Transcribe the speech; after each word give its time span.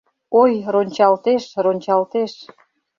Ой, 0.41 0.53
рончалтеш, 0.73 1.43
рончалтеш 1.63 2.33